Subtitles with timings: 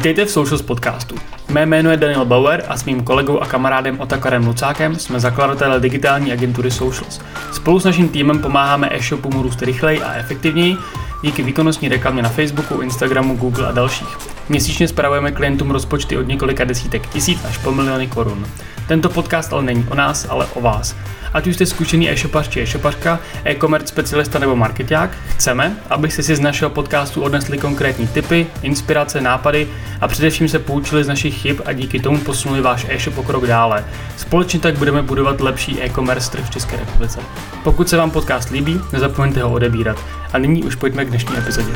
[0.00, 1.14] Vítejte v Socials podcastu.
[1.48, 5.80] Mé jméno je Daniel Bauer a s mým kolegou a kamarádem Otakarem Lucákem jsme zakladatelé
[5.80, 7.20] digitální agentury Socials.
[7.52, 10.76] Spolu s naším týmem pomáháme e-shopům růst rychleji a efektivněji
[11.22, 14.39] díky výkonnostní reklamě na Facebooku, Instagramu, Google a dalších.
[14.50, 18.46] Měsíčně spravujeme klientům rozpočty od několika desítek tisíc až po miliony korun.
[18.88, 20.96] Tento podcast ale není o nás, ale o vás.
[21.32, 26.40] Ať už jste zkušený e-shopař či e-shopařka, e-commerce specialista nebo marketák, chceme, abyste si z
[26.40, 29.68] našeho podcastu odnesli konkrétní tipy, inspirace, nápady
[30.00, 33.46] a především se poučili z našich chyb a díky tomu posunuli váš e-shop o krok
[33.46, 33.84] dále.
[34.16, 37.20] Společně tak budeme budovat lepší e-commerce trh v České republice.
[37.64, 39.98] Pokud se vám podcast líbí, nezapomeňte ho odebírat.
[40.32, 41.72] A nyní už pojďme k dnešní epizodě.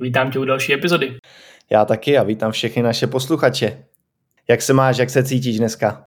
[0.00, 1.16] Vítám tě u další epizody.
[1.70, 3.84] Já taky a vítám všechny naše posluchače.
[4.48, 6.04] Jak se máš, jak se cítíš dneska?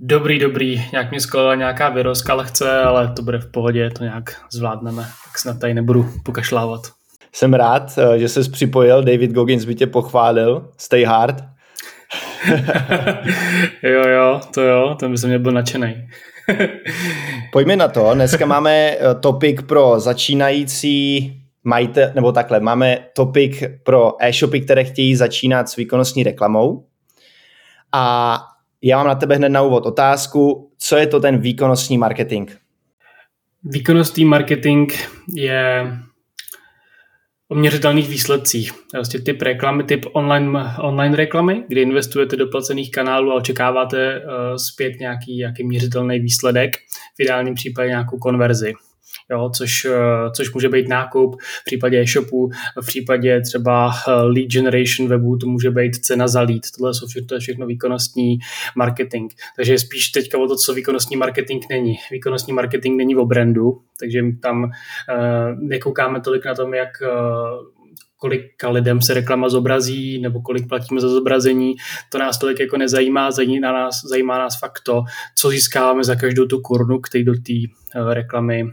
[0.00, 0.84] Dobrý, dobrý.
[0.92, 5.02] Nějak mě skolila nějaká vyrozka lehce, ale to bude v pohodě, to nějak zvládneme.
[5.02, 6.80] Tak snad tady nebudu pokašlávat.
[7.32, 9.02] Jsem rád, eh, že jsi připojil.
[9.02, 10.68] David Goggins by tě pochválil.
[10.78, 11.44] Stay hard.
[13.82, 16.08] jo, jo, to jo, ten by se mě byl nadšený.
[17.52, 18.14] Pojďme na to.
[18.14, 21.32] Dneska máme eh, topik pro začínající
[21.64, 26.86] majte, nebo takhle, máme topik pro e-shopy, které chtějí začínat s výkonnostní reklamou.
[27.92, 28.38] A
[28.82, 32.50] já mám na tebe hned na úvod otázku, co je to ten výkonnostní marketing?
[33.64, 34.92] Výkonnostní marketing
[35.34, 35.92] je
[37.48, 38.72] o měřitelných výsledcích.
[38.94, 44.56] Vlastně typ reklamy, typ online, online reklamy, kdy investujete do placených kanálů a očekáváte uh,
[44.56, 46.76] zpět nějaký, nějaký měřitelný výsledek,
[47.16, 48.74] v ideálním případě nějakou konverzi
[49.30, 52.50] jo, což, eh, což může být nákup v případě e-shopu,
[52.82, 56.62] v případě třeba eh, lead generation webu, to může být cena za lead.
[56.78, 58.38] Tohle jsou všechno, to je všechno výkonnostní
[58.76, 59.32] marketing.
[59.56, 61.94] Takže spíš teďka o to, co výkonnostní marketing není.
[62.10, 64.70] Výkonnostní marketing není o brandu, takže tam uh,
[65.58, 66.88] nekoukáme tolik na tom, jak
[68.16, 71.74] kolika lidem se reklama zobrazí nebo kolik platíme za zobrazení,
[72.10, 75.04] to nás tolik jako nezajímá, zajímá nás, zajímá nás fakt to,
[75.36, 77.52] co získáváme za každou tu korunu, který do té
[78.12, 78.64] reklamy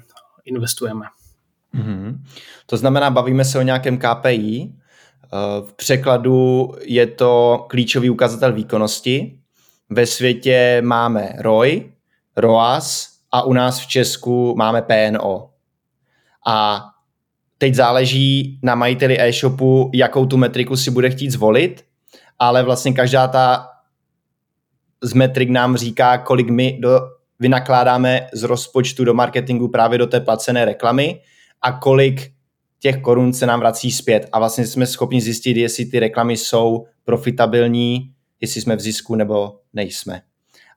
[0.46, 1.06] investujeme.
[1.76, 2.18] Mm-hmm.
[2.66, 4.72] To znamená, bavíme se o nějakém KPI.
[4.72, 5.28] Eh,
[5.62, 9.38] v překladu je to klíčový ukazatel výkonnosti.
[9.90, 11.92] Ve světě máme ROI,
[12.38, 15.50] ROAS a u nás v Česku máme PNO.
[16.48, 16.86] A
[17.58, 21.86] teď záleží na majiteli e-shopu, jakou tu metriku si bude chtít zvolit,
[22.40, 23.68] ale vlastně každá ta
[25.04, 27.00] z metrik nám říká, kolik my do
[27.42, 31.22] vynakládáme z rozpočtu do marketingu právě do té placené reklamy
[31.62, 32.32] a kolik
[32.80, 34.30] těch korun se nám vrací zpět.
[34.32, 39.60] A vlastně jsme schopni zjistit, jestli ty reklamy jsou profitabilní, jestli jsme v zisku nebo
[39.74, 40.22] nejsme.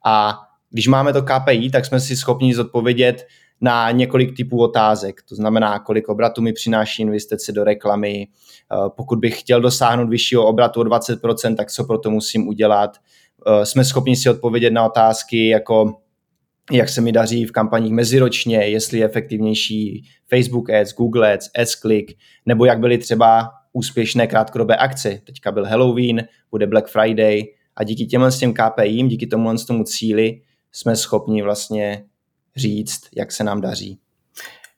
[0.07, 0.39] A
[0.71, 3.27] když máme to KPI, tak jsme si schopni zodpovědět
[3.61, 5.23] na několik typů otázek.
[5.29, 8.27] To znamená, kolik obratu mi přináší investice do reklamy.
[8.27, 12.97] Eh, pokud bych chtěl dosáhnout vyššího obratu o 20%, tak co pro to musím udělat.
[13.47, 16.04] Eh, jsme schopni si odpovědět na otázky jako
[16.73, 22.13] jak se mi daří v kampaních meziročně, jestli je efektivnější Facebook Ads, Google Ads, AdsClick,
[22.47, 25.21] nebo jak byly třeba úspěšné krátkodobé akce.
[25.25, 27.43] Teďka byl Halloween, bude Black Friday
[27.77, 30.41] a díky těmhle s těm KPIím, díky tomu tomu cíli
[30.73, 32.05] jsme schopni vlastně
[32.57, 33.99] říct, jak se nám daří.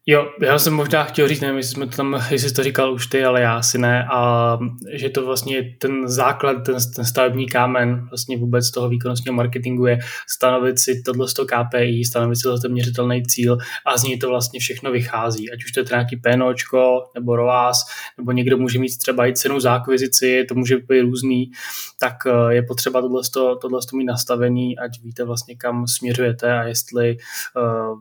[0.09, 2.93] Jo, já jsem možná chtěl říct, nevím, jestli, jsme to tam, jestli jsi to říkal
[2.93, 4.59] už ty, ale já asi ne, a
[4.93, 9.99] že to vlastně ten základ, ten, ten stavební kámen vlastně vůbec toho výkonnostního marketingu je
[10.29, 14.91] stanovit si tohle KPI, stanovit si ten měřitelný cíl a z něj to vlastně všechno
[14.91, 15.53] vychází.
[15.53, 17.85] Ať už to je nějaký PNOčko nebo ROAS,
[18.19, 21.51] nebo někdo může mít třeba i cenu za akvizici, to může být různý,
[21.99, 23.23] tak eh, je potřeba tohle,
[23.61, 27.17] tohle mít nastavený, ať víte vlastně kam směřujete a jestli
[27.57, 28.01] uh,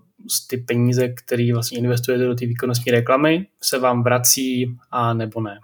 [0.49, 5.59] ty peníze, které vlastně investujete do té výkonnostní reklamy, se vám vrací a nebo ne.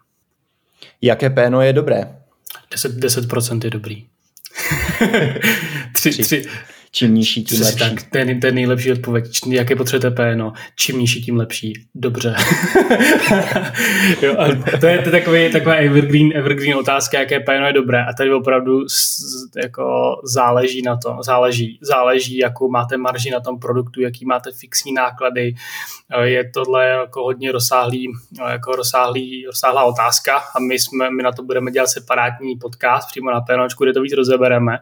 [1.02, 2.16] Jaké péno je dobré?
[2.72, 4.08] 10%, 10% je dobrý.
[5.94, 6.46] tři, tři,
[6.94, 7.80] Čím nižší, tím lepší.
[7.80, 9.26] Tak, to je, to je nejlepší odpověď.
[9.50, 10.54] Jaké potřebujete PNO?
[10.76, 11.74] Čím nižší, tím lepší.
[11.96, 12.36] Dobře.
[14.22, 18.06] jo, a to je, to takový, taková evergreen, evergreen otázka, jaké PNO je dobré.
[18.06, 18.80] A tady opravdu
[19.64, 21.24] jako záleží na tom.
[21.24, 25.56] Záleží, záleží, jakou máte marži na tom produktu, jaký máte fixní náklady.
[26.24, 28.08] Je tohle jako hodně rozsáhlý,
[28.50, 33.32] jako rozsáhlý, rozsáhlá otázka a my, jsme, my na to budeme dělat separátní podcast přímo
[33.32, 34.78] na PNOčku, kde to víc rozebereme.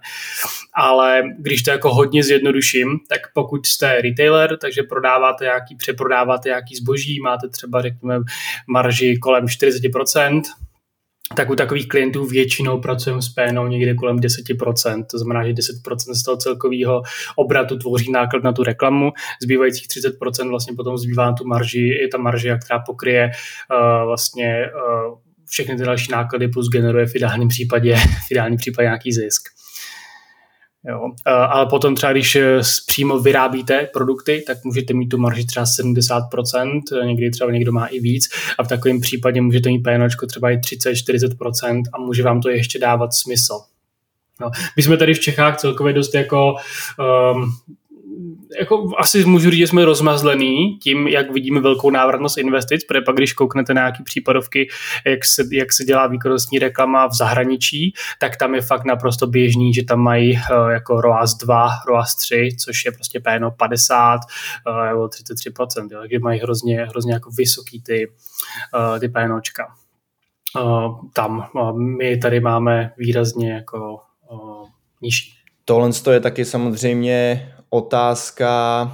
[0.73, 6.75] Ale když to jako hodně zjednoduším, tak pokud jste retailer, takže prodáváte nějaký, přeprodáváte nějaký
[6.75, 8.19] zboží, máte třeba řekněme
[8.67, 10.41] marži kolem 40%,
[11.35, 16.13] tak u takových klientů většinou pracujeme s PNO někde kolem 10%, to znamená, že 10%
[16.13, 17.01] z toho celkového
[17.35, 19.11] obratu tvoří náklad na tu reklamu,
[19.41, 24.65] zbývajících 30% vlastně potom zbývá na tu marži, je ta marže, která pokryje uh, vlastně
[24.65, 25.17] uh,
[25.49, 27.95] všechny ty další náklady plus generuje v ideálním případě,
[28.27, 29.59] v ideálním případě nějaký zisk.
[30.87, 31.11] Jo.
[31.25, 37.05] Ale potom třeba, když eh, přímo vyrábíte produkty, tak můžete mít tu marži třeba 70%,
[37.05, 38.29] někdy třeba někdo má i víc
[38.59, 42.79] a v takovém případě můžete mít PNOčko třeba i 30-40% a může vám to ještě
[42.79, 43.59] dávat smysl.
[44.41, 44.51] No.
[44.75, 46.55] My jsme tady v Čechách celkově dost jako
[47.33, 47.51] um,
[48.59, 53.15] jako asi můžu říct, že jsme rozmazlený tím, jak vidíme velkou návratnost investic, protože pak,
[53.15, 54.67] když kouknete na nějaké případovky,
[55.05, 59.73] jak se, jak se dělá výkonnostní reklama v zahraničí, tak tam je fakt naprosto běžný,
[59.73, 64.19] že tam mají uh, jako ROAS 2, ROAS 3, což je prostě PNO 50
[64.67, 68.07] uh, nebo 33%, jo, takže mají hrozně, hrozně jako vysoký ty,
[68.91, 69.67] uh, ty PNOčka.
[71.13, 71.49] Tam
[71.97, 73.99] my tady máme výrazně jako
[75.01, 75.33] nižší.
[75.65, 78.91] Tohle je taky samozřejmě otázka...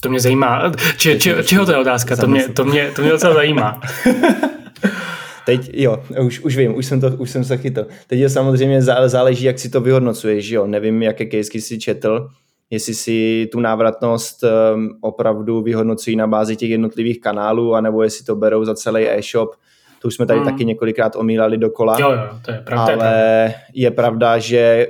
[0.00, 0.72] To mě zajímá.
[0.96, 2.16] Če, če, čeho to je otázka?
[2.16, 3.80] To mě, to, mě, to mě docela zajímá.
[5.46, 7.86] Teď jo, už, už vím, už jsem, to, už jsem se chytil.
[8.06, 10.66] Teď je samozřejmě záleží, jak si to vyhodnocuješ, jo.
[10.66, 12.28] Nevím, jaké kejsky si četl,
[12.70, 18.36] jestli si tu návratnost um, opravdu vyhodnocují na bázi těch jednotlivých kanálů, anebo jestli to
[18.36, 19.54] berou za celý e-shop.
[20.02, 20.48] To už jsme tady hmm.
[20.48, 21.96] taky několikrát omílali dokola.
[22.00, 22.94] Jo, jo, to je pravda.
[22.94, 24.86] Ale je pravda, že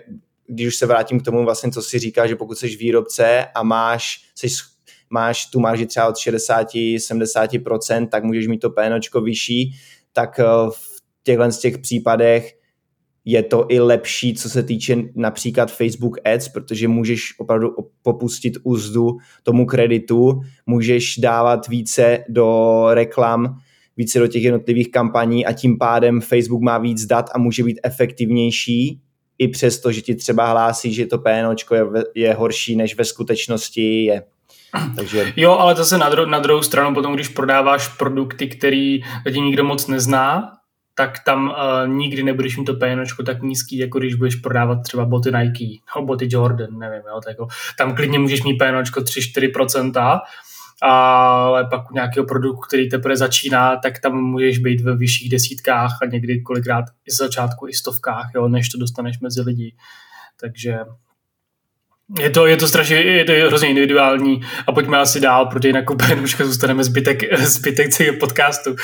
[0.52, 3.62] když už se vrátím k tomu, vlastně, co si říká, že pokud jsi výrobce a
[3.62, 4.48] máš, jsi,
[5.10, 9.72] máš tu marži třeba od 60-70%, tak můžeš mít to PNOčko vyšší,
[10.12, 12.52] tak eh, v těchto z těch případech
[13.24, 17.68] je to i lepší, co se týče například Facebook Ads, protože můžeš opravdu
[18.02, 23.58] popustit úzdu tomu kreditu, můžeš dávat více do reklam,
[23.96, 27.80] více do těch jednotlivých kampaní a tím pádem Facebook má víc dat a může být
[27.82, 29.00] efektivnější
[29.42, 31.84] i přesto, že ti třeba hlásí, že to PNOčko je,
[32.14, 34.22] je horší, než ve skutečnosti je.
[34.96, 35.32] Takže...
[35.36, 39.00] Jo, ale zase na, dru- na druhou stranu potom, když prodáváš produkty, který
[39.32, 40.52] ti nikdo moc nezná,
[40.94, 45.04] tak tam uh, nikdy nebudeš mít to PNOčko tak nízký, jako když budeš prodávat třeba
[45.04, 47.48] boty Nike nebo boty Jordan, nevím, jo, tak jako,
[47.78, 50.20] tam klidně můžeš mít PNOčko 3-4%,
[50.82, 55.98] ale pak u nějakého produktu, který teprve začíná, tak tam můžeš být ve vyšších desítkách
[56.02, 59.74] a někdy kolikrát i z začátku i stovkách, jo, než to dostaneš mezi lidi.
[60.40, 60.78] Takže
[62.20, 65.90] je to, je to strašně, je to hrozně individuální a pojďme asi dál, protože jinak
[65.90, 68.76] úplně zůstaneme zbytek, zbytek celého podcastu.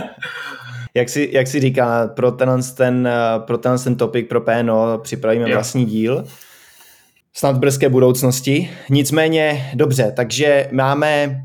[0.94, 5.50] jak, si, jak si říká, pro tenhle ten, pro tenhle ten topic, pro PNO připravíme
[5.50, 5.56] jo.
[5.56, 6.24] vlastní díl
[7.32, 8.70] snad v brzké budoucnosti.
[8.90, 11.40] Nicméně, dobře, takže máme,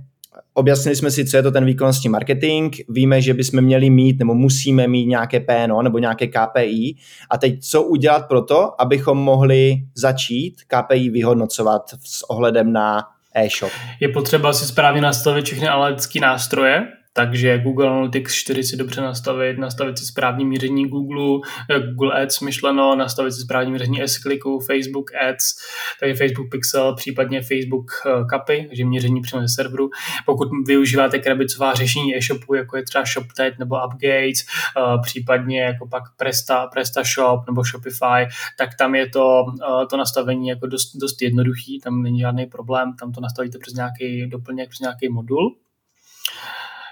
[0.54, 4.34] objasnili jsme si, co je to ten výkonnostní marketing, víme, že bychom měli mít nebo
[4.34, 6.96] musíme mít nějaké PNO nebo nějaké KPI
[7.30, 13.04] a teď co udělat pro to, abychom mohli začít KPI vyhodnocovat s ohledem na
[13.36, 13.72] e-shop?
[14.00, 19.58] Je potřeba si správně nastavit všechny analytické nástroje, takže Google Analytics 4 si dobře nastavit,
[19.58, 25.12] nastavit si správní měření Google, eh, Google Ads myšleno, nastavit si správní měření S-kliku, Facebook
[25.16, 25.56] Ads,
[26.00, 27.92] takže Facebook Pixel, případně Facebook
[28.32, 29.90] Capy, eh, takže měření přímo ze serveru.
[30.26, 36.04] Pokud využíváte krabicová řešení e-shopu, jako je třeba ShopTet nebo Upgates, eh, případně jako pak
[36.18, 39.46] Presta, Presta Shop nebo Shopify, tak tam je to,
[39.90, 44.30] to nastavení jako dost, dost jednoduchý, tam není žádný problém, tam to nastavíte přes nějaký
[44.30, 45.56] doplněk, přes nějaký modul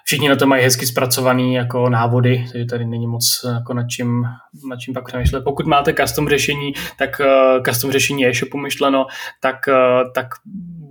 [0.06, 4.24] všichni na to mají hezky zpracovaný jako návody, takže tady není moc jako nad čím,
[4.70, 5.44] nad čím pak přemýšlet.
[5.44, 9.06] Pokud máte custom řešení, tak uh, custom řešení e-shopu myšleno,
[9.42, 10.28] tak, uh, tak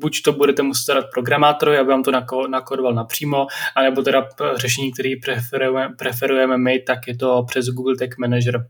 [0.00, 2.10] buď to budete muset dát programátorovi, aby vám to
[2.50, 8.18] nakodoval napřímo, anebo teda řešení, které preferujeme, preferujeme my, tak je to přes Google Tag
[8.18, 8.66] Manager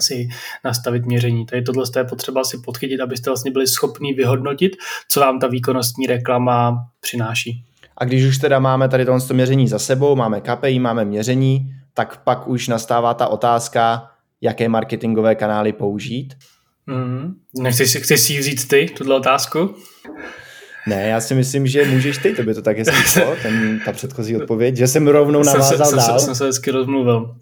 [0.00, 0.28] si
[0.64, 1.46] nastavit měření.
[1.46, 4.72] Tady tohle je potřeba si podchytit, abyste vlastně byli schopni vyhodnotit,
[5.08, 7.71] co vám ta výkonnostní reklama přináší.
[7.98, 12.16] A když už teda máme tady tohle měření za sebou, máme KPI, máme měření, tak
[12.16, 16.34] pak už nastává ta otázka, jaké marketingové kanály použít.
[16.86, 17.34] Mm.
[17.58, 19.74] Nechceš si, chceš si vzít ty, tuhle otázku?
[20.86, 24.36] Ne, já si myslím, že můžeš ty, to by to tak hezky ten, ta předchozí
[24.36, 26.18] odpověď, že jsem rovnou navázal jsem, dál.
[26.18, 27.34] Jsem, jsem se hezky rozmluvil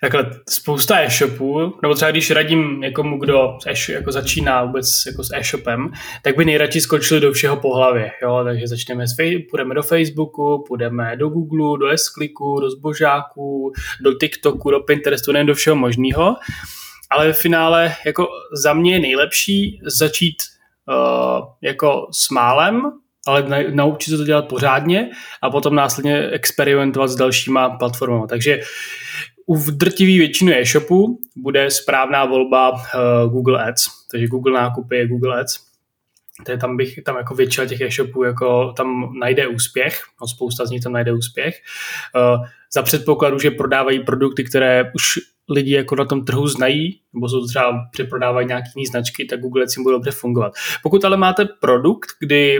[0.00, 5.92] takhle spousta e-shopů, nebo třeba když radím někomu, kdo jako začíná vůbec jako s e-shopem,
[6.22, 8.10] tak by nejradši skočili do všeho po hlavě.
[8.22, 8.40] Jo?
[8.44, 9.14] Takže začneme s,
[9.50, 12.12] půjdeme do Facebooku, půjdeme do Google, do s
[12.60, 16.36] do Zbožáku, do TikToku, do Pinterestu, nejen do všeho možného.
[17.10, 18.28] Ale v finále jako
[18.62, 20.36] za mě je nejlepší začít
[20.88, 22.82] uh, jako s málem
[23.26, 25.10] ale naučit se to dělat pořádně
[25.42, 28.26] a potom následně experimentovat s dalšíma platformami.
[28.28, 28.60] Takže
[29.46, 32.78] u drtivé většiny e-shopů bude správná volba uh,
[33.32, 35.58] Google Ads, takže Google nákupy je Google Ads.
[36.48, 40.70] je tam bych, tam jako většina těch e-shopů jako tam najde úspěch, no spousta z
[40.70, 41.54] nich tam najde úspěch.
[42.16, 47.28] Uh, za předpokladu, že prodávají produkty, které už lidi jako na tom trhu znají, nebo
[47.28, 50.52] jsou to třeba přeprodávají nějaké jiné značky, tak Google Ads jim bude dobře fungovat.
[50.82, 52.58] Pokud ale máte produkt, kdy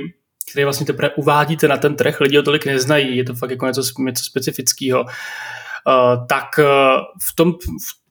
[0.50, 3.66] který vlastně teprve uvádíte na ten trh, lidi ho tolik neznají, je to fakt jako
[3.66, 5.04] něco, něco specifického,
[6.28, 6.64] tak uh,
[7.30, 7.54] v tom,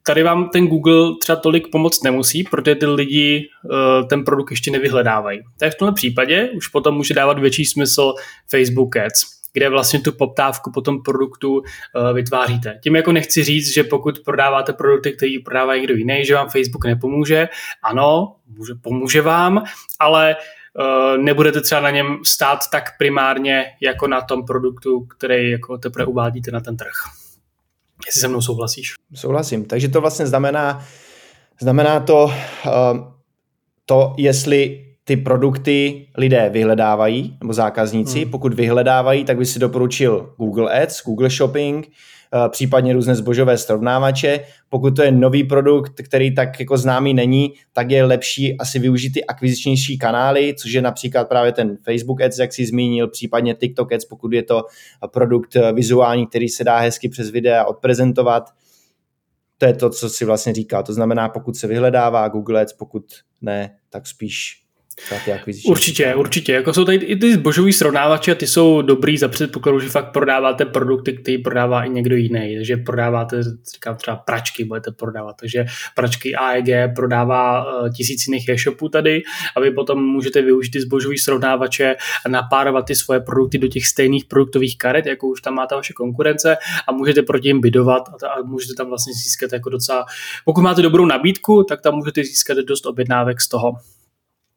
[0.06, 4.72] tady vám ten Google třeba tolik pomoct nemusí, protože ty lidi uh, ten produkt ještě
[4.72, 5.40] nevyhledávají.
[5.60, 8.14] Tak v tomhle případě už potom může dávat větší smysl
[8.52, 11.62] Facebook Ads kde vlastně tu poptávku po tom produktu
[12.14, 12.80] vytváříte.
[12.84, 16.86] Tím jako nechci říct, že pokud prodáváte produkty, který prodává někdo jiný, že vám Facebook
[16.86, 17.50] nepomůže.
[17.84, 19.64] Ano, může, pomůže vám,
[20.00, 20.36] ale
[21.18, 26.52] nebudete třeba na něm stát tak primárně jako na tom produktu, který jako teprve uvádíte
[26.52, 27.25] na ten trh.
[28.06, 28.94] Jestli se mnou souhlasíš.
[29.14, 29.66] Souhlasím.
[29.66, 30.86] Takže to vlastně znamená,
[31.62, 32.32] znamená to, uh,
[33.86, 38.22] to, jestli ty produkty lidé vyhledávají, nebo zákazníci.
[38.22, 38.32] Hmm.
[38.32, 41.92] Pokud vyhledávají, tak by si doporučil Google Ads, Google Shopping,
[42.50, 44.40] případně různé zbožové srovnávače.
[44.70, 49.10] Pokud to je nový produkt, který tak jako známý není, tak je lepší asi využít
[49.10, 53.94] ty akvizičnější kanály, což je například právě ten Facebook Ads, jak jsi zmínil, případně TikTok
[53.94, 54.64] Ads, pokud je to
[55.14, 58.50] produkt eh, vizuální, který se dá hezky přes videa odprezentovat.
[59.58, 60.84] To je to, co si vlastně říká.
[60.84, 63.06] To znamená, pokud se vyhledává Google Ads, pokud
[63.42, 64.65] ne, tak spíš
[65.66, 66.54] Určitě, určitě.
[66.54, 70.66] Jako jsou tady i ty zbožový srovnávače, ty jsou dobrý za předpokladu, že fakt prodáváte
[70.66, 72.56] produkty, který prodává i někdo jiný.
[72.56, 75.36] Takže prodáváte, říkám třeba pračky, budete prodávat.
[75.40, 79.24] Takže pračky AEG prodává uh, tisíc jiných e-shopů tady
[79.56, 83.88] a vy potom můžete využít ty zbožový srovnávače a napárovat ty svoje produkty do těch
[83.88, 88.04] stejných produktových karet, jako už tam má ta vaše konkurence a můžete proti jim bydovat
[88.10, 90.06] a, a můžete tam vlastně získat jako docela,
[90.46, 93.74] pokud máte dobrou nabídku, tak tam můžete získat dost objednávek z toho.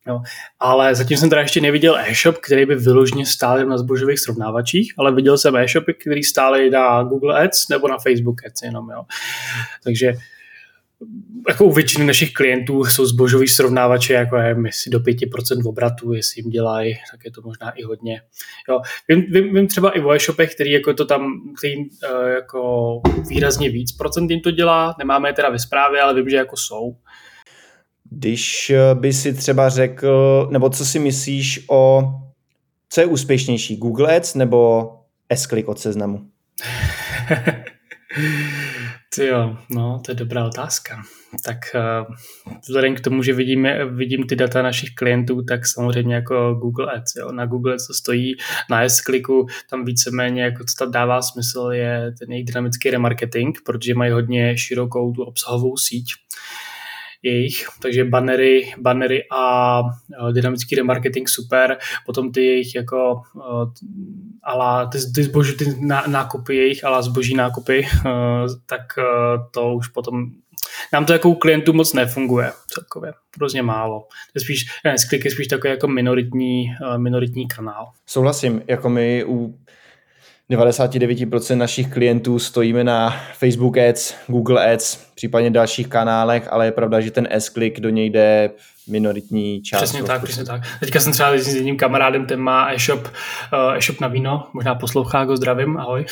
[0.08, 0.20] Jo.
[0.60, 5.14] Ale zatím jsem teda ještě neviděl e-shop, který by vyloženě stál na zbožových srovnávačích, ale
[5.14, 8.90] viděl jsem e-shopy, který stály na Google Ads nebo na Facebook Ads jenom.
[8.90, 9.04] Jo.
[9.84, 10.12] Takže
[11.48, 16.42] jako u většiny našich klientů jsou zbožový srovnávače, jako je jestli do 5% obratu, jestli
[16.42, 18.22] jim dělají, tak je to možná i hodně.
[18.68, 18.80] Jo.
[19.08, 23.70] Vím, vím, vím třeba i o e-shopech, který jako to tam, který uh, jako výrazně
[23.70, 26.96] víc procent jim to dělá, nemáme je teda ve zprávě, ale vím, že jako jsou.
[28.10, 32.14] Když eh, by si třeba řekl, nebo co si myslíš o,
[32.88, 34.90] co je úspěšnější, Google Ads nebo
[35.30, 36.26] S-Click od seznamu?
[39.14, 41.02] Ty jo, no, to je dobrá otázka.
[41.44, 42.14] Tak uh,
[42.60, 47.16] vzhledem k tomu, že vidíme, vidím ty data našich klientů, tak samozřejmě jako Google Ads.
[47.16, 47.32] Jo.
[47.32, 48.34] Na Google Ads to stojí,
[48.70, 53.94] na S-Clicku tam víceméně, jako co tam dává smysl, je ten jejich dynamický remarketing, protože
[53.94, 56.12] mají hodně širokou tu obsahovou síť
[57.22, 59.82] jejich, takže bannery, bannery a
[60.32, 63.22] dynamický remarketing super, potom ty jejich jako
[64.42, 65.64] ala, ty, ty zboží, ty
[66.06, 67.86] nákupy jejich, ale zboží nákupy,
[68.66, 68.80] tak
[69.50, 70.30] to už potom
[70.92, 74.00] nám to jako u klientů moc nefunguje celkově, hrozně málo.
[74.00, 74.94] To je spíš, ne,
[75.24, 76.64] je spíš takový jako minoritní,
[76.96, 77.86] minoritní kanál.
[78.06, 79.58] Souhlasím, jako my u
[80.50, 87.00] 99% našich klientů stojíme na Facebook Ads, Google Ads, případně dalších kanálech, ale je pravda,
[87.00, 88.50] že ten S-Click do něj jde
[88.88, 89.82] minoritní část.
[89.82, 90.62] Přesně tak, přesně tak.
[90.80, 95.24] Teďka jsem třeba s jedním kamarádem, ten má e-shop, uh, e-shop na víno, možná poslouchá,
[95.24, 96.04] go zdravím, ahoj.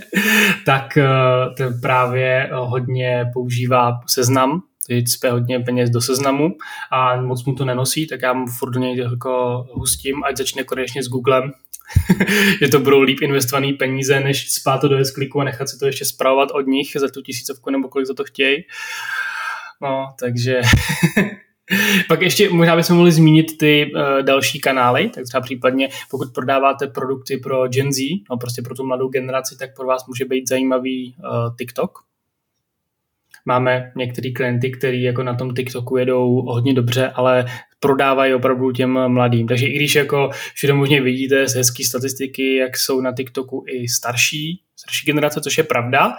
[0.66, 6.48] tak uh, ten právě hodně používá seznam, teď spě hodně peněz do seznamu
[6.90, 10.64] a moc mu to nenosí, tak já mu furt do něj jako hustím, ať začne
[10.64, 11.52] konečně s Googlem,
[12.60, 15.86] že to budou líp investované peníze, než spát to do s a nechat si to
[15.86, 18.64] ještě zpravovat od nich za tu tisícovku nebo kolik za to chtějí.
[19.82, 20.60] No, takže
[22.08, 26.86] Pak ještě možná bychom mohli zmínit ty uh, další kanály, tak třeba případně pokud prodáváte
[26.86, 30.48] produkty pro Gen Z, no prostě pro tu mladou generaci, tak pro vás může být
[30.48, 31.98] zajímavý uh, TikTok.
[33.44, 37.46] Máme některý klienty, kteří jako na tom TikToku jedou hodně dobře, ale
[37.80, 39.48] prodávají opravdu těm mladým.
[39.48, 43.88] Takže i když jako všude možně vidíte z hezké statistiky, jak jsou na TikToku i
[43.88, 46.12] starší, starší generace, což je pravda,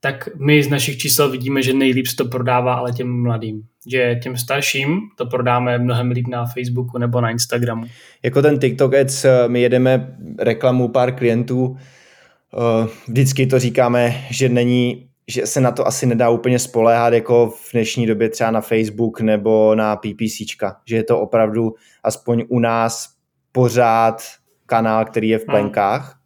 [0.00, 3.62] tak my z našich čísel vidíme, že nejlíp se to prodává ale těm mladým.
[3.86, 7.84] Že těm starším to prodáme mnohem líp na Facebooku nebo na Instagramu.
[8.22, 15.08] Jako ten TikTok ads, my jedeme reklamu pár klientů, eh, vždycky to říkáme, že není
[15.28, 19.20] že se na to asi nedá úplně spoléhat jako v dnešní době třeba na Facebook
[19.20, 21.74] nebo na PPCčka, že je to opravdu
[22.04, 23.08] aspoň u nás
[23.52, 24.22] pořád
[24.66, 25.52] kanál, který je v hmm.
[25.52, 26.18] plenkách.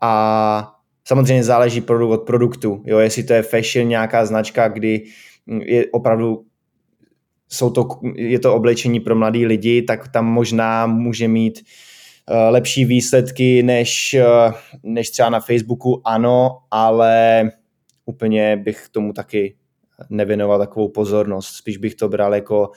[0.00, 0.72] A
[1.04, 2.82] samozřejmě záleží produkt od produktu.
[2.86, 5.04] Jo, jestli to je fashion, nějaká značka, kdy
[5.46, 6.44] je opravdu
[7.48, 11.60] jsou to, je to oblečení pro mladý lidi, tak tam možná může mít
[12.30, 17.42] uh, lepší výsledky než, uh, než třeba na Facebooku, ano, ale
[18.12, 19.56] úplně bych tomu taky
[20.10, 21.46] nevěnoval takovou pozornost.
[21.46, 22.70] Spíš bych to bral jako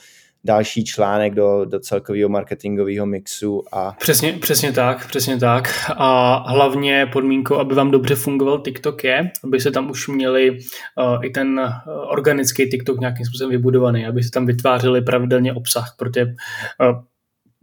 [0.43, 3.63] další článek do, do celkového marketingového mixu.
[3.71, 3.91] A...
[3.99, 5.69] Přesně, přesně tak, přesně tak.
[5.97, 11.25] A hlavně podmínkou, aby vám dobře fungoval TikTok je, aby se tam už měli uh,
[11.25, 16.25] i ten uh, organický TikTok nějakým způsobem vybudovaný, aby se tam vytvářeli pravidelně obsah, protože
[16.25, 17.01] uh,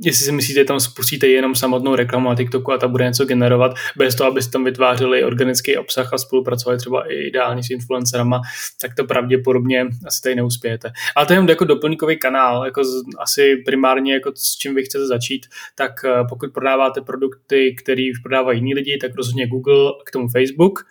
[0.04, 3.24] jestli si myslíte, že tam spustíte jenom samotnou reklamu na TikToku a ta bude něco
[3.24, 8.40] generovat, bez toho, abyste tam vytvářeli organický obsah a spolupracovali třeba i ideálně s influencerama,
[8.80, 10.92] tak to pravděpodobně asi tady neuspějete.
[11.16, 14.82] Ale to je jenom jako doplňkový kanál, jako z, asi primárně jako s čím vy
[14.82, 19.92] chcete začít, tak eh, pokud prodáváte produkty, které už prodávají jiní lidi, tak rozhodně Google,
[20.06, 20.86] k tomu Facebook.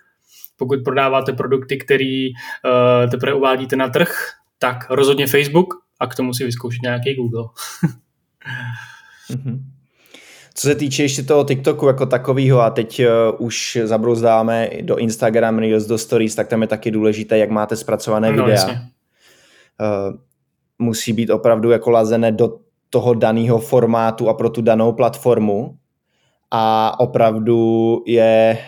[0.56, 2.28] Pokud prodáváte produkty, které
[2.64, 4.28] uh, teprve uvádíte na trh,
[4.58, 7.44] tak rozhodně Facebook a k tomu si vyzkoušet nějaký Google.
[9.32, 9.58] Mm-hmm.
[10.54, 15.58] Co se týče ještě toho TikToku jako takového a teď uh, už zabrouzdáme do Instagram
[15.58, 18.70] Reels, do Stories, tak tam je taky důležité, jak máte zpracované no, videa.
[18.70, 18.78] Uh,
[20.78, 22.58] musí být opravdu jako lazené do
[22.90, 25.76] toho daného formátu a pro tu danou platformu
[26.50, 28.58] a opravdu je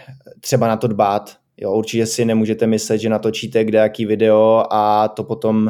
[0.41, 1.37] třeba na to dbát.
[1.57, 5.69] Jo, určitě si nemůžete myslet, že natočíte kde jaký video a to potom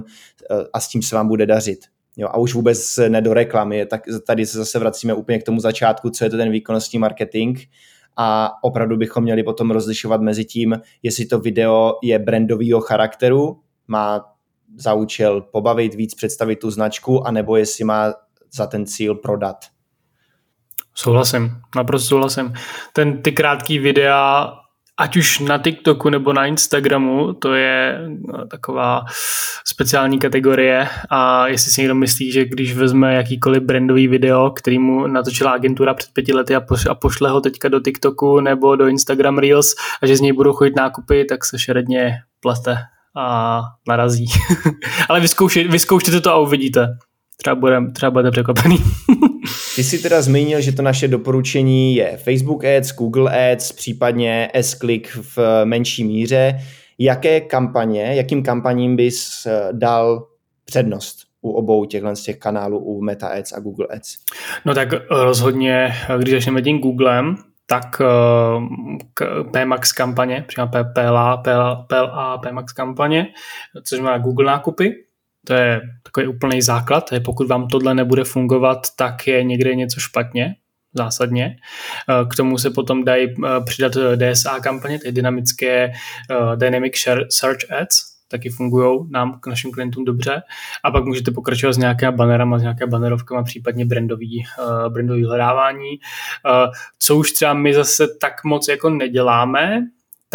[0.50, 1.78] eh, a s tím se vám bude dařit.
[2.16, 5.60] Jo, a už vůbec ne do reklamy, tak tady se zase vracíme úplně k tomu
[5.60, 7.58] začátku, co je to ten výkonnostní marketing
[8.16, 14.24] a opravdu bychom měli potom rozlišovat mezi tím, jestli to video je brandového charakteru, má
[14.76, 18.14] za účel pobavit, víc představit tu značku, anebo jestli má
[18.52, 19.56] za ten cíl prodat.
[20.94, 22.52] Souhlasím, naprosto souhlasím.
[22.92, 24.52] Ten, ty krátký videa
[24.96, 29.04] ať už na TikToku nebo na Instagramu, to je no, taková
[29.66, 35.06] speciální kategorie a jestli si někdo myslí, že když vezme jakýkoliv brandový video, který mu
[35.06, 39.74] natočila agentura před pěti lety a pošle ho teďka do TikToku nebo do Instagram Reels
[40.02, 42.76] a že z něj budou chodit nákupy, tak se šeredně plete
[43.16, 44.26] a narazí.
[45.08, 46.88] Ale vyzkoušejte, to a uvidíte.
[47.36, 48.78] Třeba, budem, třeba budete překvapený.
[49.76, 55.18] Ty jsi teda zmínil, že to naše doporučení je Facebook Ads, Google Ads, případně S-Click
[55.36, 56.58] v menší míře.
[56.98, 60.26] Jaké kampaně, jakým kampaním bys eh, dal
[60.64, 64.16] přednost u obou těchto z těch kanálů, u Meta Ads a Google Ads?
[64.64, 72.38] No tak rozhodně, když začneme tím Googlem, tak eh, PMAX kampaně, přímo PLA, PLA, PLA,
[72.38, 73.26] PMAX kampaně,
[73.84, 74.94] což má Google nákupy,
[75.44, 77.12] to je takový úplný základ.
[77.12, 80.54] Je, pokud vám tohle nebude fungovat, tak je někde něco špatně,
[80.94, 81.56] zásadně.
[82.08, 85.92] Eh, k tomu se potom dají eh, přidat DSA kampaně, ty dynamické
[86.56, 86.94] Dynamic
[87.30, 90.42] Search Ads, taky fungují nám, k našim klientům dobře.
[90.84, 95.90] A pak můžete pokračovat s nějakými banerama, s nějakými banerovkama, případně brandový, uh, brandový hledávání.
[95.90, 99.80] Uh, co už třeba my zase tak moc jako neděláme,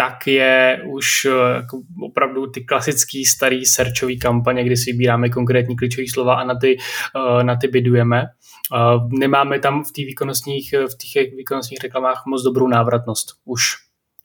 [0.00, 5.76] tak je už eh, jako opravdu ty klasický starý searchový kampaně, kdy si vybíráme konkrétní
[5.76, 6.76] klíčové slova a na ty,
[7.16, 8.22] eh, na ty bidujeme.
[8.22, 8.76] Eh,
[9.08, 13.62] nemáme tam v těch výkonnostních, v těch výkonnostních reklamách moc dobrou návratnost už.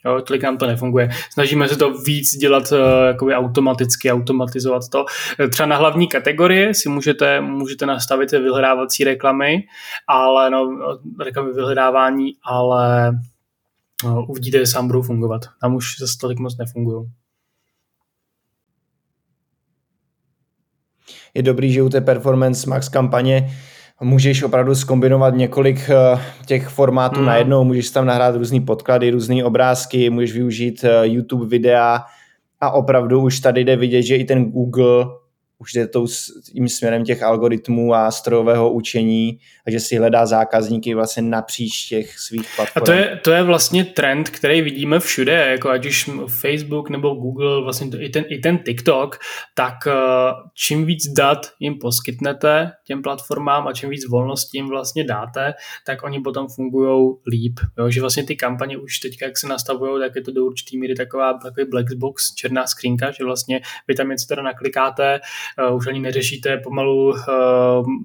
[0.05, 1.09] Jo, tolik nám to nefunguje.
[1.33, 2.73] Snažíme se to víc dělat
[3.07, 5.05] jakoby automaticky, automatizovat to.
[5.49, 9.63] Třeba na hlavní kategorie si můžete, můžete nastavit vyhledávací reklamy,
[10.07, 10.69] ale no,
[11.19, 13.11] reklamy vyhledávání, ale
[14.27, 15.41] uvidíte, že sám budou fungovat.
[15.61, 17.11] Tam už zase tolik moc nefungují.
[21.33, 23.49] Je dobrý, že u té Performance Max kampaně
[24.01, 27.25] můžeš opravdu skombinovat několik eh, těch formátů mm.
[27.25, 32.03] najednou, můžeš tam nahrát různé podklady, různé obrázky, můžeš využít eh, YouTube videa
[32.61, 35.05] a opravdu už tady jde vidět, že i ten Google
[35.57, 36.07] už jde tou,
[36.53, 42.19] tím směrem těch algoritmů a strojového učení a že si hledá zákazníky vlastně napříč těch
[42.19, 42.83] svých platform.
[42.83, 47.13] A to je, to je vlastně trend, který vidíme všude, jako ať už Facebook nebo
[47.13, 49.19] Google, vlastně to, i, ten, i ten TikTok,
[49.53, 49.93] tak eh,
[50.53, 55.53] čím víc dat jim poskytnete těm platformám a čím víc volnosti jim vlastně dáte,
[55.85, 57.59] tak oni potom fungují líp.
[57.77, 57.89] Jo?
[57.89, 60.95] Že vlastně ty kampaně už teď, jak se nastavují, tak je to do určitý míry
[60.95, 65.19] taková takový black box, černá skřínka, že vlastně vy tam něco teda naklikáte,
[65.73, 67.15] už ani neřešíte pomalu, uh,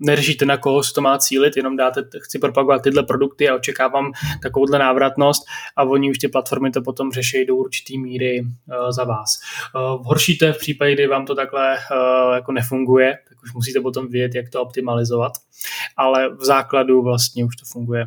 [0.01, 4.13] neřešíte na koho se to má cílit, jenom dáte, chci propagovat tyhle produkty a očekávám
[4.43, 5.43] takovouhle návratnost
[5.77, 9.31] a oni už ty platformy to potom řeší do určitý míry uh, za vás.
[9.75, 11.77] Uh, horšíte v případě, kdy vám to takhle
[12.35, 15.33] jako nefunguje, už musíte potom vědět, jak to optimalizovat,
[15.97, 18.07] ale v základu vlastně už to funguje.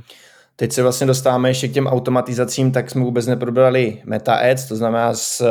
[0.55, 4.75] Teď se vlastně dostáváme ještě k těm automatizacím, tak jsme vůbec neprobrali Meta Ads, to
[4.75, 5.45] znamená s,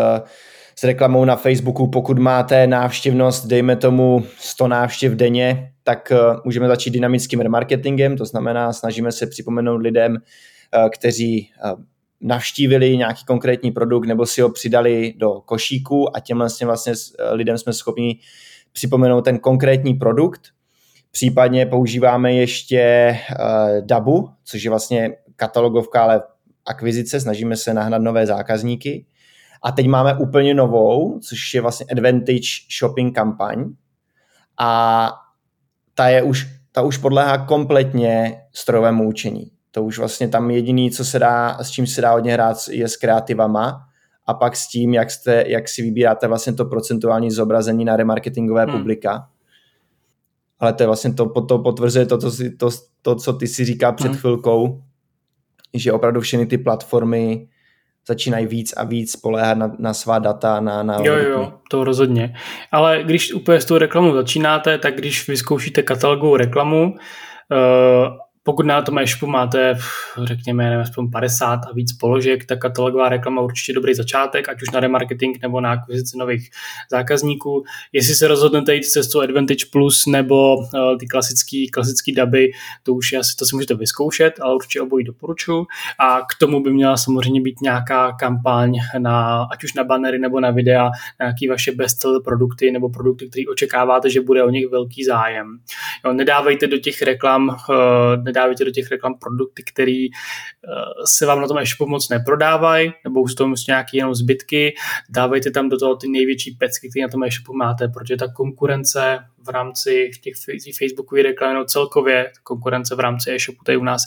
[0.83, 6.69] s reklamou na Facebooku, pokud máte návštěvnost, dejme tomu 100 návštěv denně, tak uh, můžeme
[6.69, 11.81] začít dynamickým remarketingem, to znamená, snažíme se připomenout lidem, uh, kteří uh,
[12.21, 16.93] navštívili nějaký konkrétní produkt nebo si ho přidali do košíku a těm vlastně,
[17.31, 18.19] lidem jsme schopni
[18.73, 20.41] připomenout ten konkrétní produkt.
[21.11, 23.17] Případně používáme ještě
[23.81, 26.23] Dabu, což je vlastně katalogovka, ale
[26.67, 29.07] akvizice, snažíme se nahnat nové zákazníky.
[29.63, 32.49] A teď máme úplně novou, což je vlastně Advantage
[32.79, 33.65] Shopping kampaň.
[34.59, 35.13] A
[35.95, 39.51] ta je už, ta už podléhá kompletně strojovému učení.
[39.71, 42.89] To už vlastně tam jediný, co se dá, s čím se dá hodně hrát, je
[42.89, 43.81] s kreativama
[44.27, 48.65] a pak s tím, jak, jste, jak si vybíráte vlastně to procentuální zobrazení na remarketingové
[48.65, 48.79] hmm.
[48.79, 49.29] publika.
[50.59, 52.71] Ale to je vlastně to, to potvrzuje to, to, to,
[53.03, 54.17] to, co ty si říkal před hmm.
[54.17, 54.83] chvilkou,
[55.75, 57.49] že opravdu všechny ty platformy
[58.09, 62.35] začínají víc a víc spoléhat na, na svá data, na, na Jo, jo, to rozhodně.
[62.73, 68.83] Ale když úplně s tou reklamou začínáte, tak když vyzkoušíte katalogovou reklamu, uh, pokud na
[68.83, 69.79] tom e-shopu máte,
[70.23, 74.71] řekněme, nevím, aspoň 50 a víc položek, tak katalogová reklama určitě dobrý začátek, ať už
[74.71, 76.51] na remarketing nebo na akvizici nových
[76.91, 77.65] zákazníků.
[77.93, 80.65] Jestli se rozhodnete jít cestou Advantage Plus nebo uh,
[81.01, 82.51] ty klasický, klasický duby,
[82.83, 85.67] to už je asi, to si můžete vyzkoušet, ale určitě obojí doporučuji.
[85.99, 90.41] A k tomu by měla samozřejmě být nějaká kampaň na, ať už na bannery nebo
[90.41, 94.69] na videa, na nějaký vaše best produkty nebo produkty, které očekáváte, že bude o nich
[94.69, 95.59] velký zájem.
[96.05, 100.11] Jo, nedávejte do těch reklam uh, nedávajte do těch reklam produkty, které eh,
[101.17, 104.75] se vám na tom e-shopu moc neprodávají, nebo už to nějaké jenom zbytky,
[105.11, 109.19] dávejte tam do toho ty největší pecky, které na tom e-shopu máte, protože ta konkurence
[109.45, 110.35] v rámci těch
[110.79, 114.03] Facebookových reklam, no celkově konkurence v rámci e-shopu tady u nás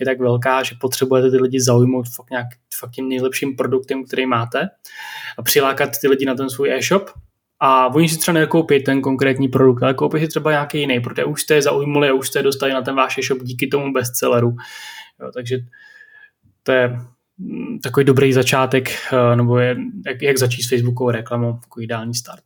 [0.00, 2.46] je tak velká, že potřebujete ty lidi zaujmout fakt, nějak,
[2.78, 4.68] fakt tím nejlepším produktem, který máte
[5.38, 7.10] a přilákat ty lidi na ten svůj e-shop
[7.60, 11.24] a oni si třeba nekoupí ten konkrétní produkt, ale koupí si třeba nějaký jiný, protože
[11.24, 13.92] už jste je zaujmuli a už jste je dostali na ten váš e-shop díky tomu
[13.92, 14.56] bestselleru.
[15.20, 15.58] Jo, takže
[16.62, 16.98] to je
[17.38, 22.14] mm, takový dobrý začátek, eh, nebo je, jak, jak začít s Facebookovou reklamou, jako ideální
[22.14, 22.44] start.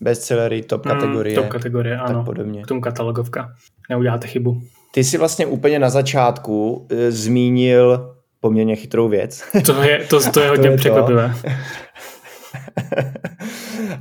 [0.00, 1.36] Bestsellery, top hmm, kategorie.
[1.36, 2.18] Mm, top kategorie, ano.
[2.18, 2.62] Tak podobně.
[2.62, 3.54] K tomu katalogovka.
[3.90, 4.62] Neuděláte chybu.
[4.94, 9.44] Ty jsi vlastně úplně na začátku e, zmínil poměrně chytrou věc.
[9.66, 11.34] To je, to, to je hodně to překvapivé.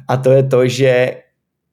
[0.07, 1.21] a to je to, že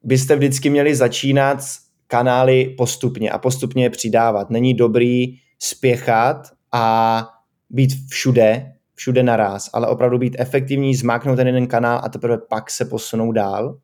[0.03, 1.59] byste vždycky měli začínat
[2.07, 4.49] kanály postupně a postupně je přidávat.
[4.49, 6.37] Není dobrý spěchat
[6.71, 7.27] a
[7.69, 12.71] být všude, všude naraz, ale opravdu být efektivní, zmáknout ten jeden kanál a teprve pak
[12.71, 13.77] se posunou dál.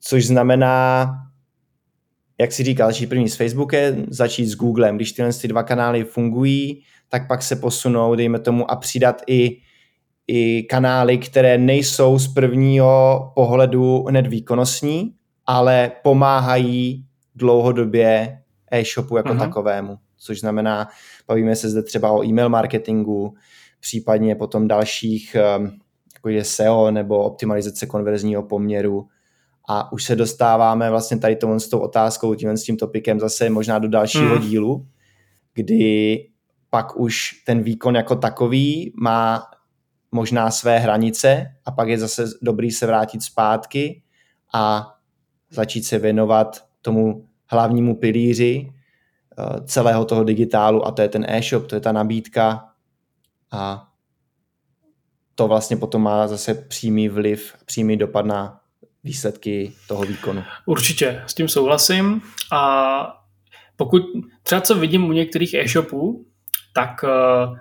[0.00, 1.10] Což znamená,
[2.40, 4.96] jak si říkal, začít první s Facebookem, začít s Googlem.
[4.96, 9.56] Když tyhle ty dva kanály fungují, tak pak se posunou, dejme tomu, a přidat i
[10.32, 15.14] i kanály, které nejsou z prvního pohledu hned výkonnostní,
[15.46, 18.38] ale pomáhají dlouhodobě
[18.72, 19.38] e-shopu jako uh-huh.
[19.38, 19.98] takovému.
[20.16, 20.88] Což znamená,
[21.28, 23.34] bavíme se zde třeba o e-mail marketingu,
[23.80, 25.70] případně potom dalších, um,
[26.14, 29.08] jako je SEO nebo optimalizace konverzního poměru.
[29.68, 33.50] A už se dostáváme vlastně tady tomu s tou otázkou, tím s tím topikem zase
[33.50, 34.48] možná do dalšího hmm.
[34.48, 34.86] dílu,
[35.54, 36.16] kdy
[36.70, 39.42] pak už ten výkon jako takový má
[40.12, 44.02] možná své hranice a pak je zase dobrý se vrátit zpátky
[44.54, 44.94] a
[45.50, 51.66] začít se věnovat tomu hlavnímu pilíři eh, celého toho digitálu a to je ten e-shop,
[51.66, 52.68] to je ta nabídka
[53.52, 53.86] a
[55.34, 58.60] to vlastně potom má zase přímý vliv, přímý dopad na
[59.04, 60.42] výsledky toho výkonu.
[60.66, 63.20] Určitě, s tím souhlasím a
[63.76, 64.02] pokud
[64.42, 66.26] třeba co vidím u některých e-shopů,
[66.74, 67.58] tak uh,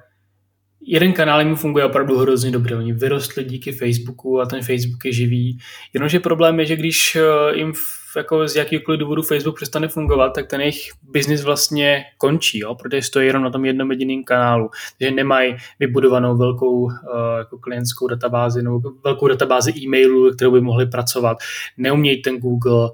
[0.81, 2.75] jeden kanál jim funguje opravdu hrozně dobře.
[2.75, 5.59] Oni vyrostli díky Facebooku a ten Facebook je živý.
[5.93, 7.73] Jenomže problém je, že když eh, jim
[8.17, 12.75] jako z jakýkoliv důvodu Facebook přestane fungovat, tak ten jejich biznis vlastně končí, jo?
[12.75, 14.69] protože stojí jenom na tom jednom jediném kanálu.
[14.99, 16.91] Takže nemají vybudovanou velkou uh,
[17.37, 21.37] jako klientskou databázi nebo velkou databázi e-mailů, kterou by mohli pracovat.
[21.77, 22.89] Neumějí ten Google,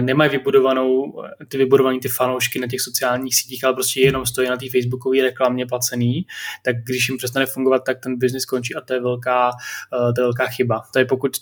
[0.00, 1.12] nemají vybudovanou,
[1.48, 5.22] ty vybudované ty fanoušky na těch sociálních sítích, ale prostě jenom stojí na té facebookové
[5.22, 6.26] reklamě placený,
[6.64, 10.20] tak když jim přestane fungovat, tak ten biznis končí a to je velká, uh, to
[10.20, 10.82] je velká chyba.
[10.92, 11.32] To je pokud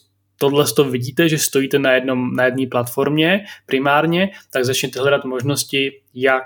[0.40, 6.00] tohle to vidíte, že stojíte na, jednom, na jedné platformě primárně, tak začněte hledat možnosti,
[6.14, 6.44] jak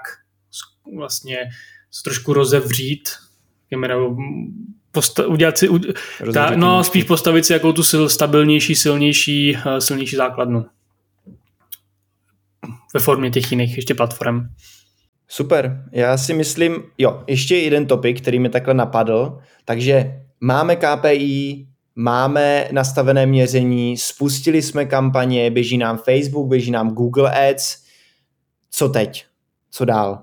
[0.96, 1.38] vlastně
[1.90, 3.08] se trošku rozevřít,
[3.80, 4.16] nebo
[4.94, 5.68] posta- udělat si,
[6.34, 10.66] ta, no spíš postavit si jakou tu sil, stabilnější, silnější, eh, silnější základnu.
[12.94, 14.40] Ve formě těch jiných ještě platform.
[15.28, 21.66] Super, já si myslím, jo, ještě jeden topik, který mi takhle napadl, takže máme KPI,
[21.96, 27.76] máme nastavené měření, spustili jsme kampaně, běží nám Facebook, běží nám Google Ads,
[28.70, 29.24] co teď?
[29.70, 30.22] Co dál?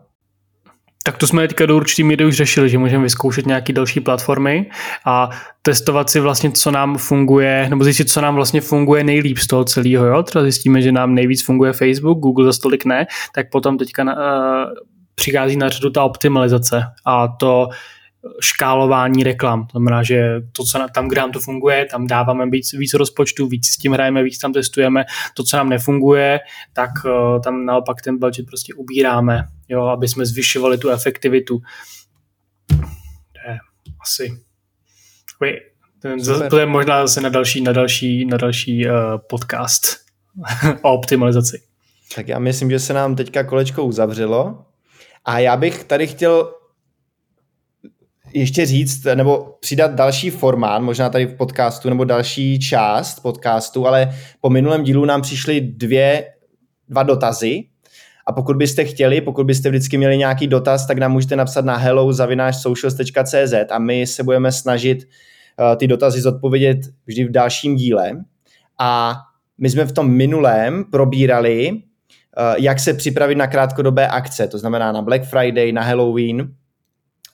[1.03, 4.69] Tak to jsme teďka do určitý míry už řešili, že můžeme vyzkoušet nějaké další platformy
[5.05, 5.29] a
[5.61, 9.63] testovat si vlastně, co nám funguje, nebo zjistit, co nám vlastně funguje nejlíp z toho
[9.65, 10.05] celého.
[10.05, 10.23] Jo?
[10.23, 14.11] Třeba zjistíme, že nám nejvíc funguje Facebook, Google za stolik ne, tak potom teďka uh,
[15.15, 17.69] přichází na řadu ta optimalizace a to
[18.41, 19.67] škálování reklam.
[19.67, 23.47] To znamená, že to, co tam, kde nám to funguje, tam dáváme víc, víc rozpočtu,
[23.47, 25.05] víc s tím hrajeme, víc tam testujeme.
[25.33, 26.39] To, co nám nefunguje,
[26.73, 31.61] tak uh, tam naopak ten budget prostě ubíráme, jo, aby jsme zvyšovali tu efektivitu.
[32.67, 33.57] To je
[34.01, 34.41] asi
[36.01, 38.93] ten, to je možná zase na další, na další, na další uh,
[39.29, 39.97] podcast
[40.81, 41.61] o optimalizaci.
[42.15, 44.65] Tak já myslím, že se nám teďka kolečko uzavřelo
[45.25, 46.53] a já bych tady chtěl
[48.33, 54.11] ještě říct, nebo přidat další formát, možná tady v podcastu, nebo další část podcastu, ale
[54.41, 56.25] po minulém dílu nám přišly dvě,
[56.89, 57.63] dva dotazy,
[58.27, 61.77] a pokud byste chtěli, pokud byste vždycky měli nějaký dotaz, tak nám můžete napsat na
[61.77, 68.11] hello.socials.cz a my se budeme snažit uh, ty dotazy zodpovědět vždy v dalším díle.
[68.79, 69.15] A
[69.57, 71.77] my jsme v tom minulém probírali, uh,
[72.57, 76.53] jak se připravit na krátkodobé akce, to znamená na Black Friday, na Halloween,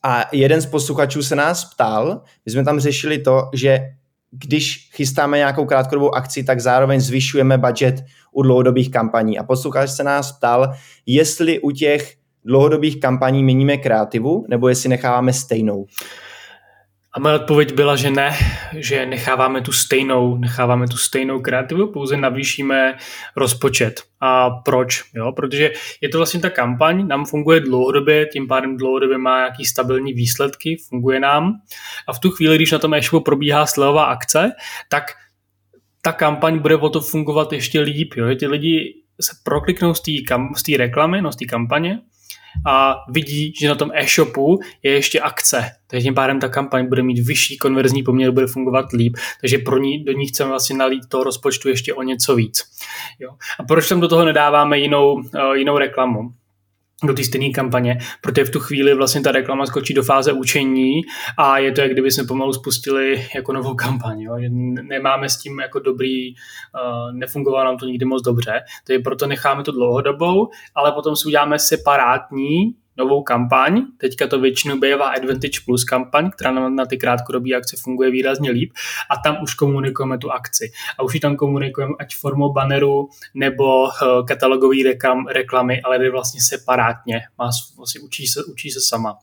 [0.04, 3.80] a jeden z posluchačů se nás ptal, my jsme tam řešili to, že
[4.32, 9.40] když chystáme nějakou krátkodobou akci, tak zároveň zvyšujeme budget u dlouhodobých kampaní.
[9.40, 10.74] A posluchač se nás ptal,
[11.06, 15.86] jestli u těch dlouhodobých kampaní měníme kreativu, nebo jestli necháváme stejnou.
[17.18, 18.38] A moje odpověď byla, že ne,
[18.74, 22.98] že necháváme tu stejnou, necháváme tu stejnou kreativu, pouze navýšíme
[23.36, 24.02] rozpočet.
[24.22, 25.04] A proč?
[25.14, 29.66] Jo, protože je to vlastně ta kampaň, nám funguje dlouhodobě, tím pádem dlouhodobě má nějaký
[29.66, 31.54] stabilní výsledky, funguje nám.
[32.08, 34.52] A v tu chvíli, když na tom e probíhá slevová akce,
[34.90, 35.04] tak
[36.02, 38.14] ta kampaň bude o to fungovat ještě líp.
[38.18, 38.36] Jo?
[38.36, 40.02] Ty lidi se prokliknou z
[40.66, 42.00] té reklamy, no z té kampaně,
[42.66, 45.72] a vidí, že na tom e-shopu je ještě akce.
[45.88, 49.18] Takže tím pádem ta kampaň bude mít vyšší konverzní poměr, bude fungovat líp.
[49.42, 52.64] Takže pro ní, do ní chceme vlastně nalít toho rozpočtu ještě o něco víc.
[53.20, 53.30] Jo.
[53.60, 56.20] A proč tam do toho nedáváme jinou, uh, jinou reklamu?
[57.04, 61.02] Do té stejné kampaně, protože v tu chvíli vlastně ta reklama skočí do fáze učení
[61.38, 64.22] a je to, jak kdyby jsme pomalu spustili jako novou kampaň.
[64.22, 64.38] Jo?
[64.82, 69.64] Nemáme s tím jako dobrý, uh, nefungovalo nám to nikdy moc dobře, takže proto necháme
[69.64, 73.82] to dlouhodobou, ale potom si uděláme separátní novou kampaň.
[73.98, 78.52] Teďka to většinou bývá Advantage Plus kampaň, která na, na ty krátkodobé akce funguje výrazně
[78.52, 78.72] líp
[79.12, 80.72] a tam už komunikujeme tu akci.
[81.00, 83.90] A už ji tam komunikujeme ať formou banneru nebo uh,
[84.28, 87.22] katalogový reklam, reklamy, ale jde vlastně separátně.
[87.38, 89.18] Má, vlastně učí se, učí se sama.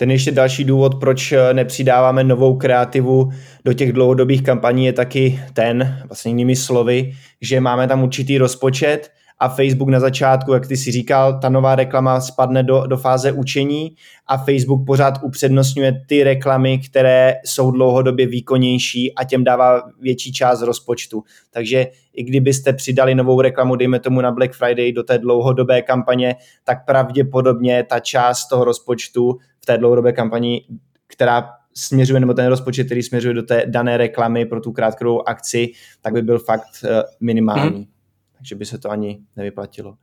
[0.00, 3.32] Ten ještě další důvod, proč eh, nepřidáváme novou kreativu
[3.64, 9.10] do těch dlouhodobých kampaní je taky ten, vlastně jinými slovy, že máme tam určitý rozpočet,
[9.40, 13.32] a Facebook na začátku, jak ty si říkal, ta nová reklama spadne do, do fáze
[13.32, 13.94] učení
[14.26, 20.62] a Facebook pořád upřednostňuje ty reklamy, které jsou dlouhodobě výkonnější a těm dává větší část
[20.62, 21.22] rozpočtu.
[21.50, 26.36] Takže i kdybyste přidali novou reklamu, dejme tomu na Black Friday do té dlouhodobé kampaně,
[26.64, 30.62] tak pravděpodobně ta část toho rozpočtu v té dlouhodobé kampani,
[31.06, 35.72] která směřuje, nebo ten rozpočet, který směřuje do té dané reklamy pro tu krátkodobou akci,
[36.00, 37.76] tak by byl fakt eh, minimální.
[37.76, 37.99] Hmm
[38.40, 39.94] takže by se to ani nevyplatilo.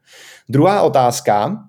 [0.50, 1.64] Druhá otázka.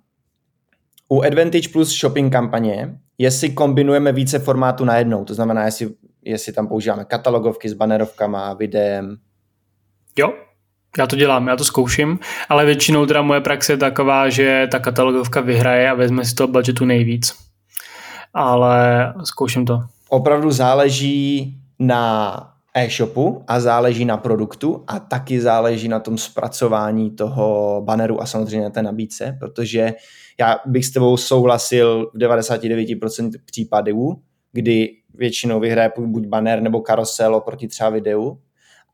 [1.08, 5.90] U Advantage Plus shopping kampaně, jestli kombinujeme více formátů najednou, to znamená, jestli,
[6.22, 9.16] jestli tam používáme katalogovky s banerovkama, videem.
[10.18, 10.32] Jo,
[10.98, 14.78] já to dělám, já to zkouším, ale většinou teda moje praxe je taková, že ta
[14.78, 17.34] katalogovka vyhraje a vezme si toho budgetu nejvíc.
[18.34, 19.80] Ale zkouším to.
[20.08, 27.80] Opravdu záleží na e-shopu a záleží na produktu a taky záleží na tom zpracování toho
[27.84, 29.94] banneru a samozřejmě na té nabídce, protože
[30.40, 34.16] já bych s tebou souhlasil v 99% případů,
[34.52, 38.38] kdy většinou vyhraje buď banner nebo karosel oproti třeba videu,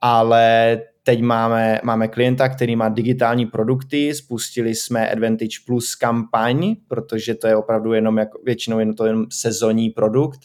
[0.01, 7.35] ale teď máme, máme klienta, který má digitální produkty, spustili jsme Advantage Plus kampaň, protože
[7.35, 10.41] to je opravdu jenom jako, většinou jen to jenom sezónní produkt,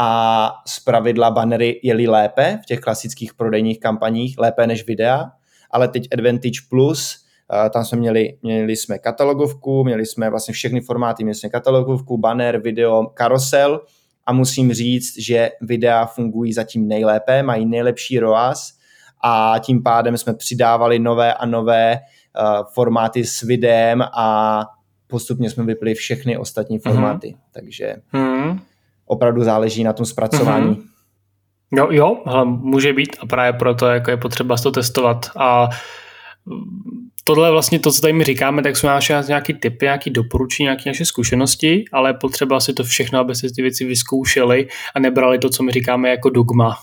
[0.00, 5.30] a z pravidla bannery jeli lépe v těch klasických prodejních kampaních, lépe než videa,
[5.70, 7.24] ale teď Advantage Plus,
[7.66, 12.18] eh, tam jsme měli, měli jsme katalogovku, měli jsme vlastně všechny formáty, měli jsme katalogovku,
[12.18, 13.80] banner, video, karosel
[14.26, 18.72] a musím říct, že videa fungují zatím nejlépe, mají nejlepší ROAS
[19.24, 21.98] a tím pádem jsme přidávali nové a nové
[22.74, 24.60] formáty s videem a
[25.06, 26.92] postupně jsme vypli všechny ostatní mhm.
[26.92, 27.28] formáty.
[27.28, 27.52] Mm-hmm.
[27.52, 28.60] Takže mm-hmm.
[29.08, 30.74] Opravdu záleží na tom zpracování.
[30.74, 30.82] Mm-hmm.
[31.72, 35.68] Jo, jo, ale může být a právě proto jako je potřeba to testovat a
[37.24, 40.90] tohle vlastně to, co tady my říkáme, tak jsou naše nějaké typy, nějaké doporučení, nějaké
[40.90, 45.48] naše zkušenosti, ale potřeba si to všechno, aby si ty věci vyzkoušeli a nebrali to,
[45.48, 46.76] co my říkáme jako dogma.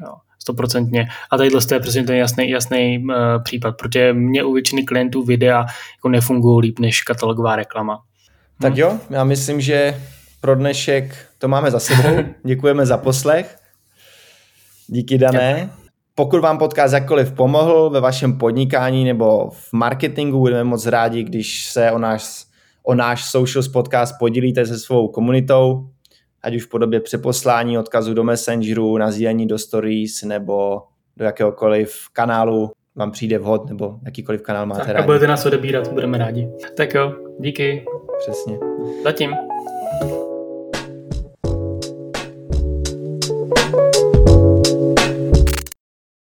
[0.00, 1.08] Jo, stoprocentně.
[1.30, 5.66] A tadyhle je přesně ten jasný, jasný uh, případ, protože mě u většiny klientů videa
[5.96, 8.02] jako nefungují líp než katalogová reklama.
[8.60, 10.00] Tak jo, já myslím, že
[10.42, 12.16] pro dnešek to máme za sebou.
[12.44, 13.56] Děkujeme za poslech.
[14.86, 15.70] Díky, Dané.
[16.14, 21.66] Pokud vám podcast jakkoliv pomohl ve vašem podnikání nebo v marketingu, budeme moc rádi, když
[21.66, 22.44] se o náš,
[22.82, 25.88] o náš Socials podcast podílíte se svou komunitou,
[26.42, 30.82] ať už v podobě přeposlání odkazu do Messengeru, nazdílení do stories nebo
[31.16, 35.02] do jakéhokoliv kanálu vám přijde vhod, nebo jakýkoliv kanál máte tak, rádi.
[35.02, 36.48] A budete nás odebírat, budeme rádi.
[36.76, 37.84] Tak jo, díky.
[38.18, 38.58] Přesně.
[39.04, 39.30] Zatím.